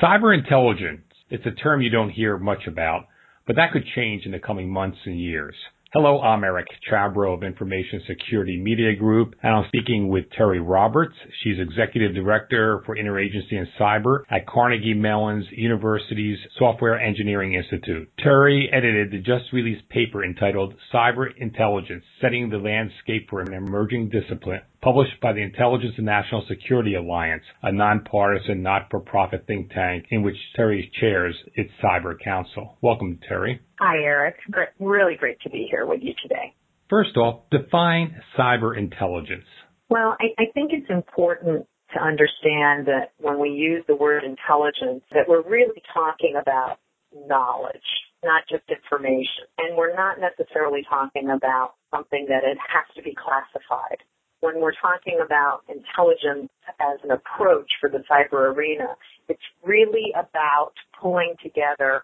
[0.00, 3.04] Cyber intelligence, it's a term you don't hear much about,
[3.46, 5.54] but that could change in the coming months and years.
[5.92, 11.14] Hello, I'm Eric Chabrow of Information Security Media Group, and I'm speaking with Terry Roberts.
[11.42, 18.10] She's Executive Director for Interagency and Cyber at Carnegie Mellon's University's Software Engineering Institute.
[18.18, 24.08] Terry edited the just released paper entitled Cyber Intelligence, Setting the Landscape for an Emerging
[24.08, 30.22] Discipline, published by the Intelligence and National Security Alliance, a nonpartisan, not-for-profit think tank in
[30.22, 32.76] which Terry chairs its Cyber Council.
[32.82, 33.60] Welcome, Terry.
[33.78, 34.36] Hi, Eric.
[34.50, 36.54] Great, really great to be here with you today.
[36.90, 39.46] First off, define cyber intelligence.
[39.88, 45.04] Well, I, I think it's important to understand that when we use the word intelligence,
[45.12, 46.78] that we're really talking about
[47.14, 47.76] knowledge,
[48.24, 49.46] not just information.
[49.58, 54.02] And we're not necessarily talking about something that it has to be classified
[54.42, 58.96] when we're talking about intelligence as an approach for the cyber arena,
[59.28, 62.02] it's really about pulling together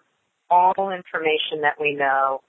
[0.49, 2.41] all information that we know,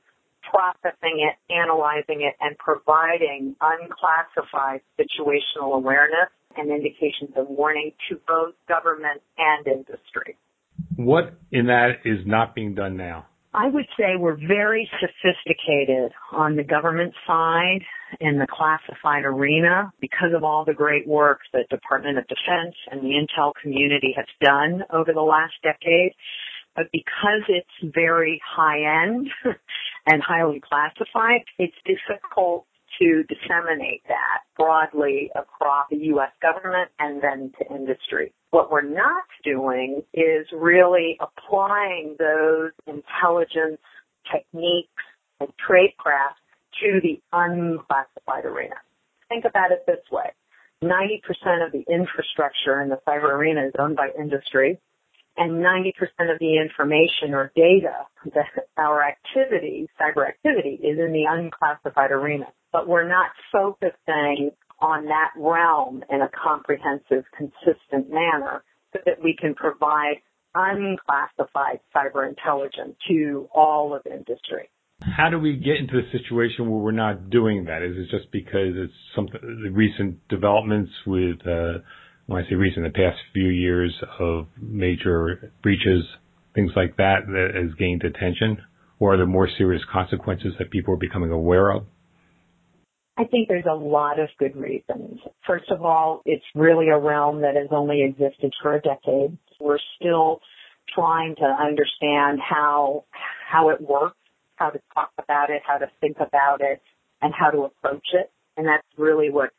[0.48, 8.54] processing it, analyzing it, and providing unclassified situational awareness and indications of warning to both
[8.68, 10.36] government and industry.
[10.94, 13.26] What in that is not being done now?
[13.52, 17.82] I would say we're very sophisticated on the government side
[18.20, 23.02] in the classified arena because of all the great work that Department of Defense and
[23.02, 26.12] the intel community has done over the last decade.
[26.74, 29.28] But because it's very high end
[30.06, 32.66] and highly classified, it's difficult
[33.00, 36.30] to disseminate that broadly across the U.S.
[36.42, 38.32] government and then to industry.
[38.50, 43.80] What we're not doing is really applying those intelligence
[44.30, 44.90] techniques
[45.40, 46.39] and tradecraft
[46.82, 48.76] to the unclassified arena.
[49.28, 50.30] Think about it this way.
[50.82, 54.78] 90% of the infrastructure in the cyber arena is owned by industry
[55.36, 55.92] and 90%
[56.32, 62.46] of the information or data that our activity, cyber activity, is in the unclassified arena.
[62.72, 64.50] But we're not focusing
[64.80, 70.16] on that realm in a comprehensive, consistent manner so that we can provide
[70.54, 74.68] unclassified cyber intelligence to all of industry.
[75.02, 77.82] How do we get into a situation where we're not doing that?
[77.82, 81.78] Is it just because it's some the recent developments with uh,
[82.26, 86.04] when I say recent, the past few years of major breaches,
[86.54, 88.58] things like that, that has gained attention?
[89.00, 91.86] Or are there more serious consequences that people are becoming aware of?
[93.16, 95.18] I think there's a lot of good reasons.
[95.46, 99.36] First of all, it's really a realm that has only existed for a decade.
[99.58, 100.40] We're still
[100.94, 103.04] trying to understand how
[103.50, 104.16] how it works,
[104.60, 106.80] how to talk about it, how to think about it,
[107.22, 108.30] and how to approach it.
[108.56, 109.50] And that's really what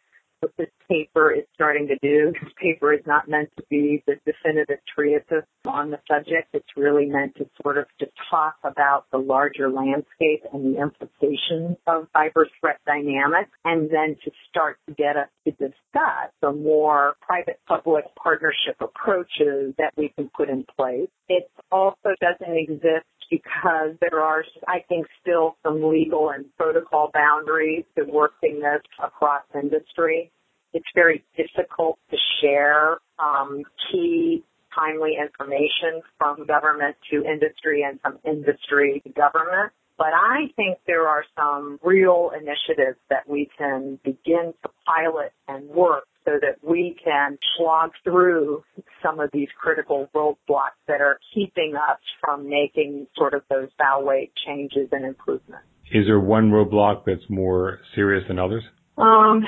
[0.41, 2.34] what this paper is starting to do.
[2.41, 6.50] This paper is not meant to be the definitive treatise on the subject.
[6.53, 11.78] It's really meant to sort of to talk about the larger landscape and the implications
[11.85, 17.16] of cyber threat dynamics and then to start to get us to discuss the more
[17.22, 21.09] private-public partnership approaches that we can put in place.
[21.29, 27.86] It also doesn't exist because there are, I think, still some legal and protocol boundaries
[27.97, 30.30] to working this across industry.
[30.74, 34.44] It's very difficult to share um, key
[34.75, 39.72] timely information from government to industry and from industry to government.
[39.98, 45.69] But I think there are some real initiatives that we can begin to pilot and
[45.69, 48.63] work so that we can slog through
[49.03, 54.01] some of these critical roadblocks that are keeping us from making sort of those bow
[54.03, 55.66] weight changes and improvements.
[55.91, 58.63] Is there one roadblock that's more serious than others?
[58.97, 59.44] Um,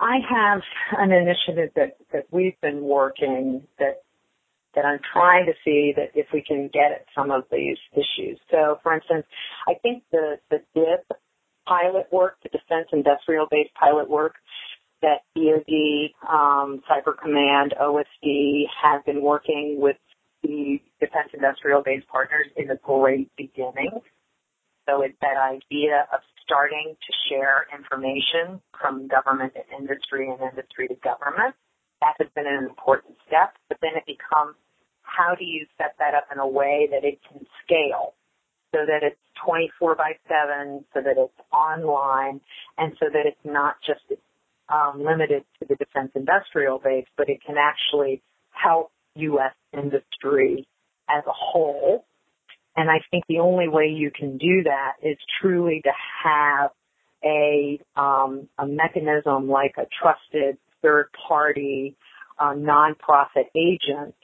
[0.00, 0.62] I have
[0.98, 4.02] an initiative that, that we've been working that
[4.74, 8.38] that I'm trying to see that if we can get at some of these issues.
[8.52, 9.26] So, for instance,
[9.68, 11.18] I think the the DIB
[11.66, 14.34] pilot work, the Defense Industrial Base pilot work,
[15.02, 19.96] that DoD, um, Cyber Command, OSD have been working with
[20.42, 24.00] the Defense Industrial Base partners in the great beginning.
[24.88, 30.88] So it's that idea of starting to share information from government to industry and industry
[30.88, 31.54] to government.
[32.00, 34.56] That has been an important step, but then it becomes
[35.02, 38.14] how do you set that up in a way that it can scale
[38.72, 42.40] so that it's 24 by 7, so that it's online,
[42.78, 44.00] and so that it's not just
[44.70, 49.54] um, limited to the defense industrial base, but it can actually help U.S.
[49.72, 50.66] industry
[51.08, 52.04] as a whole.
[52.76, 55.90] And I think the only way you can do that is truly to
[56.24, 56.70] have
[57.24, 61.96] a um, a mechanism like a trusted third party
[62.38, 64.14] uh, nonprofit agent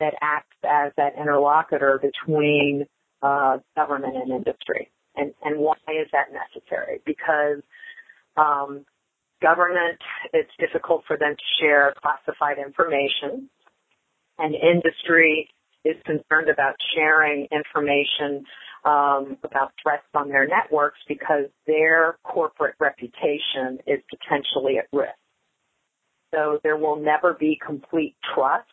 [0.00, 2.84] that acts as that interlocutor between
[3.22, 4.90] uh, government and industry.
[5.14, 7.00] And, and why is that necessary?
[7.06, 7.62] Because
[8.36, 8.84] um,
[9.40, 9.98] government,
[10.32, 13.48] it's difficult for them to share classified information,
[14.38, 15.48] and industry
[15.84, 18.44] is concerned about sharing information
[18.84, 25.18] um, about threats on their networks because their corporate reputation is potentially at risk.
[26.34, 28.68] So there will never be complete trust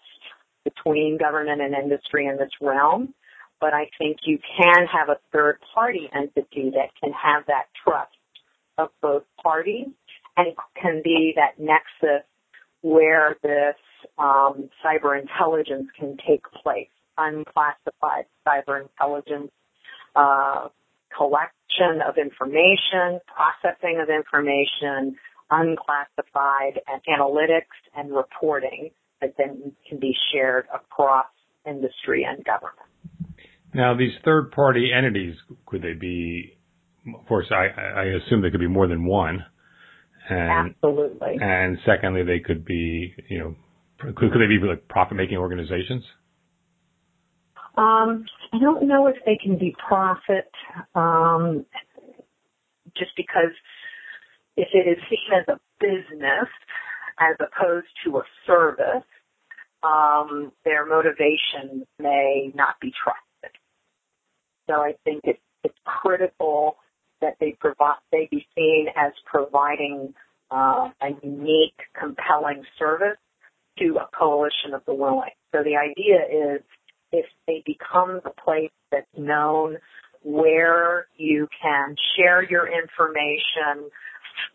[0.64, 3.14] between government and industry in this realm,
[3.60, 8.12] but I think you can have a third party entity that can have that trust
[8.78, 9.88] of both parties
[10.38, 12.26] and can be that nexus
[12.82, 13.76] where this
[14.18, 19.52] um, cyber intelligence can take place, unclassified cyber intelligence
[20.16, 20.68] uh,
[21.16, 25.16] collection of information, processing of information,
[25.50, 28.90] unclassified and analytics and reporting
[29.22, 31.26] that then can be shared across
[31.66, 32.78] industry and government.
[33.74, 35.36] Now, these third-party entities,
[35.66, 36.58] could they be?
[37.08, 39.46] Of course, I, I assume they could be more than one.
[40.30, 41.38] And, Absolutely.
[41.42, 43.56] And secondly, they could be, you know,
[44.00, 46.04] could, could they be like profit-making organizations?
[47.76, 50.50] Um, I don't know if they can be profit,
[50.96, 51.66] um,
[52.96, 53.52] just because
[54.56, 56.50] if it is seen as a business
[57.20, 59.06] as opposed to a service,
[59.84, 63.58] um, their motivation may not be trusted.
[64.70, 66.78] So I think it's, it's critical
[67.24, 70.14] that they provide, they be seen as providing
[70.52, 73.18] uh, a unique, compelling service
[73.80, 75.32] to a coalition of the willing.
[75.52, 76.62] So the idea is
[77.12, 79.78] if they become the place that's known
[80.24, 83.90] where you can share your information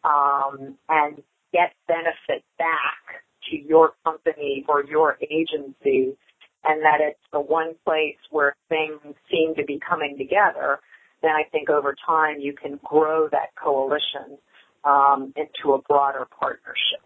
[0.04, 1.22] um, and
[1.52, 6.16] get benefit back to your company or your agency
[6.64, 9.00] and that it's the one place where things
[9.30, 10.80] seem to be coming together,
[11.22, 14.38] then I think over time you can grow that coalition
[14.84, 17.00] um, into a broader partnership.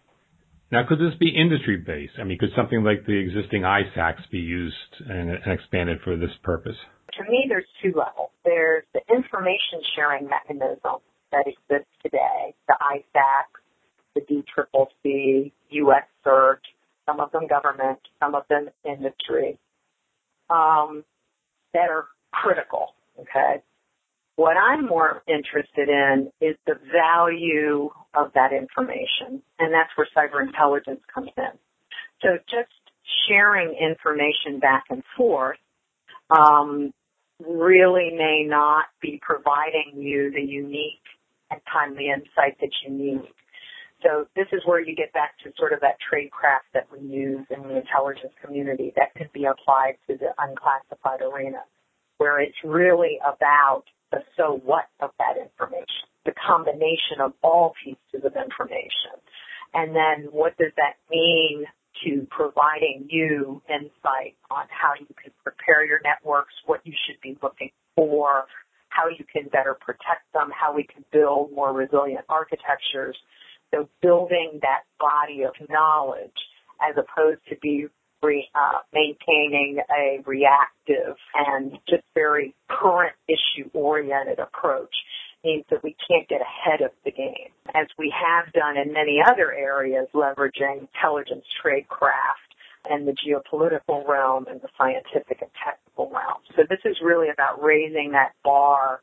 [0.71, 2.15] Now, could this be industry based?
[2.19, 4.75] I mean, could something like the existing ISACs be used
[5.07, 6.77] and, and expanded for this purpose?
[7.19, 8.31] To me, there's two levels.
[8.43, 13.61] There's the information sharing mechanism that exists today, the ISACs,
[14.15, 16.05] the DCCC, U.S.
[16.25, 16.61] CERT,
[17.07, 19.59] some of them government, some of them industry,
[20.49, 21.05] um,
[21.75, 22.95] that are critical.
[23.21, 23.63] Okay.
[24.37, 30.45] What I'm more interested in is the value of that information, and that's where cyber
[30.45, 31.59] intelligence comes in.
[32.23, 32.73] So just
[33.29, 35.59] sharing information back and forth
[36.31, 36.93] um,
[37.47, 41.03] really may not be providing you the unique
[41.51, 43.29] and timely insight that you need.
[44.03, 47.47] So this is where you get back to sort of that tradecraft that we use
[47.51, 51.63] in the intelligence community that could be applied to the unclassified arena,
[52.19, 58.25] where it's really about the so what of that information, the combination of all pieces
[58.25, 59.19] of information.
[59.75, 61.65] And then what does that mean
[62.05, 67.39] to providing you insight on how you can prepare your networks, what you should be
[67.43, 68.45] looking for,
[68.89, 73.17] how you can better protect them, how we can build more resilient architectures.
[73.73, 76.37] So building that body of knowledge
[76.81, 77.87] as opposed to be
[78.23, 84.95] re, uh, maintaining a reactive and just very current issue oriented approach
[85.45, 89.19] means that we can't get ahead of the game as we have done in many
[89.25, 92.53] other areas leveraging intelligence tradecraft
[92.89, 96.43] and the geopolitical realm and the scientific and technical realm.
[96.57, 99.01] So this is really about raising that bar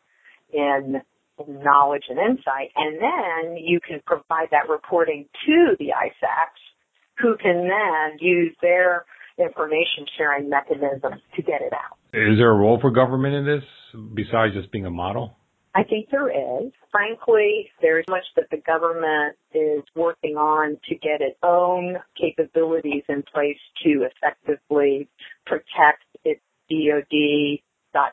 [0.52, 1.02] in
[1.48, 6.69] knowledge and insight, and then you can provide that reporting to the ISACs
[7.22, 9.06] who can then use their
[9.38, 11.98] information sharing mechanisms to get it out.
[12.14, 13.64] Is there a role for government in this
[14.14, 15.36] besides just being a model?
[15.76, 16.72] I think there is.
[16.92, 23.24] Frankly, there's much that the government is working on to get its own capabilities in
[23.32, 25.08] place to effectively
[25.46, 27.62] protect its DoD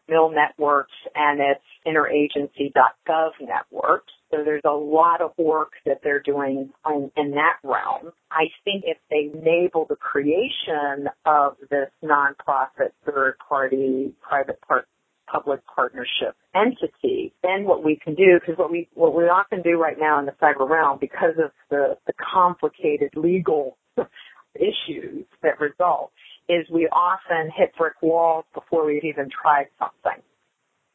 [0.09, 4.13] .mil networks and its interagency.gov networks.
[4.31, 8.13] So there's a lot of work that they're doing in, in that realm.
[8.31, 14.89] I think if they enable the creation of this nonprofit third party private part
[15.31, 19.81] public partnership entity, then what we can do, because what we what we often do
[19.81, 23.77] right now in the cyber realm, because of the, the complicated legal
[24.55, 26.13] issues that result,
[26.49, 30.23] is we often hit brick walls before we've even tried something.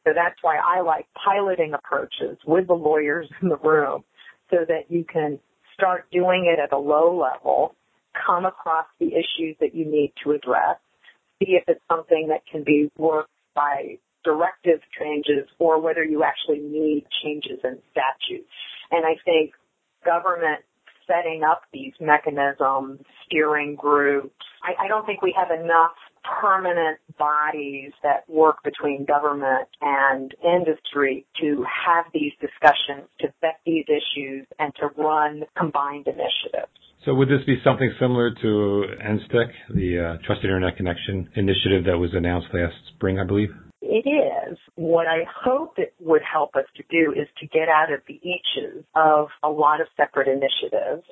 [0.04, 4.04] So that's why I like piloting approaches with the lawyers in the room
[4.50, 5.38] so that you can
[5.74, 7.74] start doing it at a low level,
[8.26, 10.76] come across the issues that you need to address,
[11.38, 16.60] see if it's something that can be worked by directive changes or whether you actually
[16.60, 18.46] need changes in statute.
[18.90, 19.52] And I think
[20.04, 20.60] government
[21.06, 27.92] setting up these mechanisms, steering groups, I, I don't think we have enough permanent bodies
[28.02, 34.72] that work between government and industry to have these discussions, to vet these issues, and
[34.76, 36.70] to run combined initiatives.
[37.04, 41.98] So would this be something similar to NSTIC, the uh, Trusted Internet Connection initiative that
[41.98, 43.50] was announced last spring, I believe?
[43.80, 44.56] It is.
[44.76, 48.20] What I hope it would help us to do is to get out of the
[48.22, 51.04] eaches of a lot of separate initiatives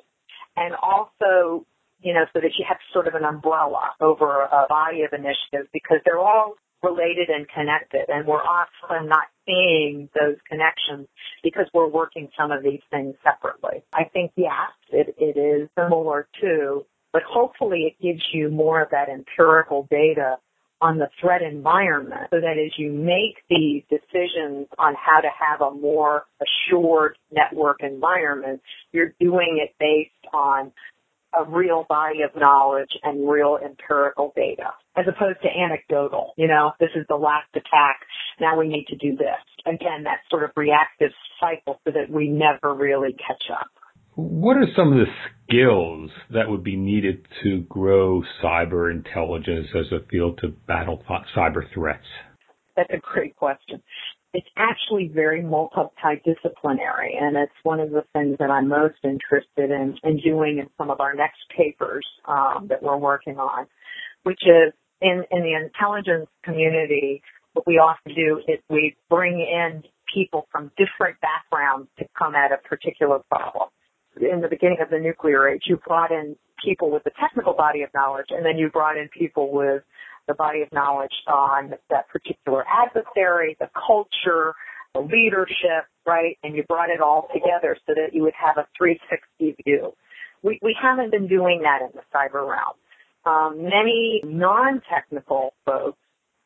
[0.55, 1.65] and also
[2.01, 5.69] you know, so that you have sort of an umbrella over a body of initiatives
[5.73, 11.07] because they're all related and connected and we're often not seeing those connections
[11.43, 13.83] because we're working some of these things separately.
[13.93, 18.89] I think yes, it, it is similar too, but hopefully it gives you more of
[18.91, 20.37] that empirical data
[20.81, 25.61] on the threat environment so that as you make these decisions on how to have
[25.61, 30.71] a more assured network environment, you're doing it based on
[31.39, 36.33] a real body of knowledge and real empirical data as opposed to anecdotal.
[36.37, 38.01] You know, this is the last attack.
[38.39, 39.39] Now we need to do this.
[39.65, 43.67] Again, that sort of reactive cycle so that we never really catch up.
[44.15, 45.11] What are some of the
[45.47, 51.01] skills that would be needed to grow cyber intelligence as a field to battle
[51.35, 52.05] cyber threats?
[52.75, 53.81] That's a great question
[54.33, 59.97] it's actually very multidisciplinary and it's one of the things that I'm most interested in,
[60.03, 63.67] in doing in some of our next papers um, that we're working on,
[64.23, 67.21] which is in, in the intelligence community,
[67.53, 69.83] what we often do is we bring in
[70.13, 73.69] people from different backgrounds to come at a particular problem.
[74.15, 77.81] In the beginning of the nuclear age, you brought in people with a technical body
[77.81, 79.83] of knowledge and then you brought in people with
[80.31, 84.53] the body of knowledge on that particular adversary, the culture,
[84.93, 86.37] the leadership, right?
[86.41, 89.93] And you brought it all together so that you would have a 360 view.
[90.41, 92.79] We, we haven't been doing that in the cyber realm.
[93.25, 95.99] Um, many non-technical folks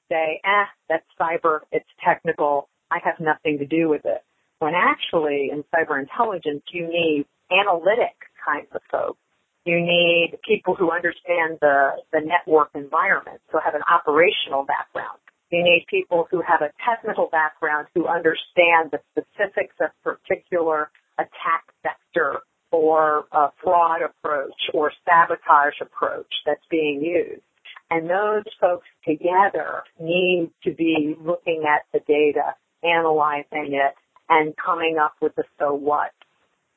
[0.10, 4.24] say, eh, that's cyber, it's technical, I have nothing to do with it.
[4.60, 9.20] When actually in cyber intelligence you need analytic kinds of folks
[9.66, 15.18] you need people who understand the, the network environment, so have an operational background.
[15.52, 21.66] You need people who have a technical background who understand the specifics of particular attack
[21.82, 22.42] vector
[22.72, 27.42] or a fraud approach or sabotage approach that's being used.
[27.90, 33.94] And those folks together need to be looking at the data, analyzing it,
[34.30, 36.12] and coming up with the so what,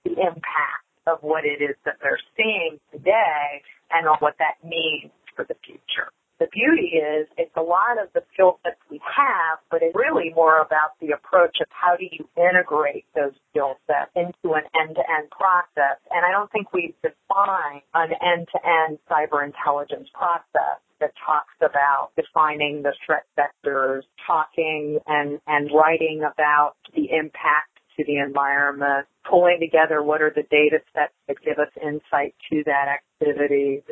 [0.05, 5.11] the impact of what it is that they're seeing today and on what that means
[5.35, 6.13] for the future.
[6.39, 10.31] The beauty is it's a lot of the skill sets we have, but it's really
[10.35, 15.31] more about the approach of how do you integrate those skill sets into an end-to-end
[15.31, 15.99] process.
[16.13, 22.83] And I don't think we've defined an end-to-end cyber intelligence process that talks about defining
[22.83, 27.68] the threat vectors, talking and, and writing about the impact
[27.99, 32.63] to the environment, pulling together what are the data sets that give us insight to
[32.65, 32.87] that
[33.21, 33.83] activity,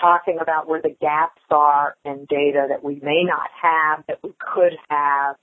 [0.00, 4.32] talking about where the gaps are in data that we may not have, that we
[4.38, 5.36] could have.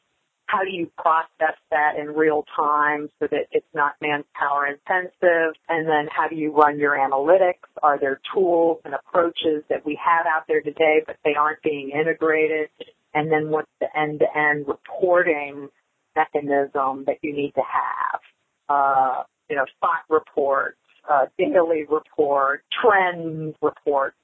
[0.48, 5.56] How do you process that in real time so that it's not manpower intensive?
[5.68, 7.68] And then how do you run your analytics?
[7.82, 11.90] Are there tools and approaches that we have out there today, but they aren't being
[11.90, 12.70] integrated?
[13.14, 15.70] And then what's the end-to-end reporting
[16.16, 18.20] mechanism that you need to have.
[18.68, 20.78] Uh, you know, spot reports,
[21.12, 24.16] uh, daily report, trend reports.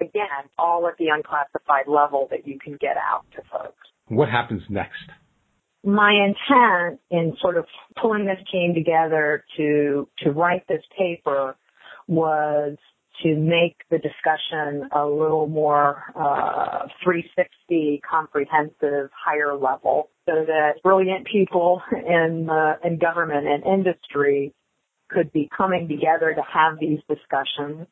[0.00, 3.88] Again, all at the unclassified level that you can get out to folks.
[4.06, 4.94] What happens next?
[5.84, 7.64] My intent in sort of
[8.00, 11.56] pulling this team together to, to write this paper
[12.06, 12.76] was
[13.22, 21.26] to make the discussion a little more uh, 360, comprehensive, higher level, so that brilliant
[21.26, 24.52] people in uh, in government and industry
[25.08, 27.86] could be coming together to have these discussions.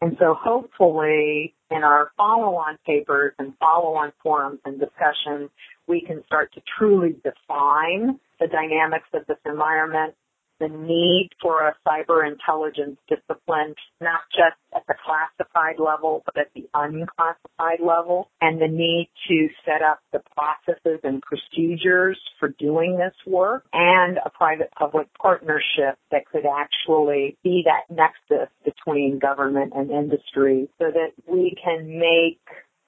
[0.00, 5.50] And so hopefully in our follow-on papers and follow-on forums and discussions,
[5.86, 10.14] we can start to truly define the dynamics of this environment
[10.60, 16.50] the need for a cyber intelligence discipline, not just at the classified level, but at
[16.54, 22.96] the unclassified level, and the need to set up the processes and procedures for doing
[22.98, 29.90] this work, and a private-public partnership that could actually be that nexus between government and
[29.90, 32.40] industry so that we can make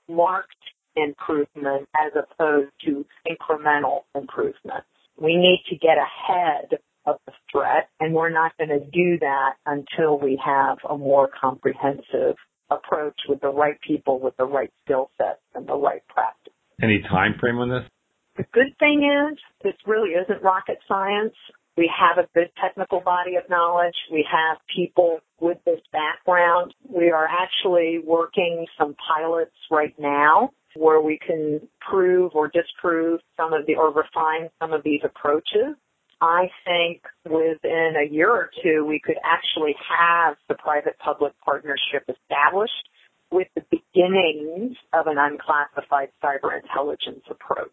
[0.08, 0.54] marked
[0.94, 4.86] improvement as opposed to incremental improvements.
[5.18, 9.54] We need to get ahead of the threat and we're not going to do that
[9.66, 12.36] until we have a more comprehensive
[12.70, 16.52] approach with the right people with the right skill sets and the right practice.
[16.82, 17.88] Any time frame on this?
[18.36, 21.34] The good thing is this really isn't rocket science.
[21.76, 23.94] We have a good technical body of knowledge.
[24.10, 26.74] We have people with this background.
[26.88, 33.52] We are actually working some pilots right now where we can prove or disprove some
[33.52, 35.76] of the or refine some of these approaches.
[36.22, 42.08] I think within a year or two we could actually have the private public partnership
[42.08, 42.88] established
[43.32, 47.70] with the beginnings of an unclassified cyber intelligence approach.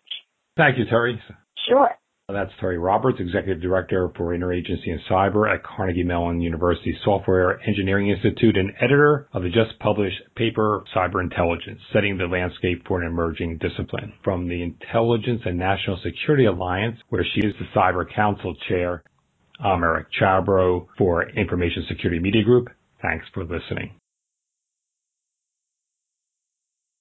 [0.58, 1.22] Thank you, Terry.
[1.68, 1.92] Sure.
[2.32, 8.10] That's Terry Roberts, Executive Director for Interagency and Cyber at Carnegie Mellon University Software Engineering
[8.10, 13.08] Institute and editor of the just published paper Cyber Intelligence, Setting the Landscape for an
[13.08, 18.54] Emerging Discipline from the Intelligence and National Security Alliance, where she is the Cyber Council
[18.68, 19.04] Chair.
[19.60, 22.70] I'm Eric Chabrow for Information Security Media Group.
[23.02, 23.99] Thanks for listening.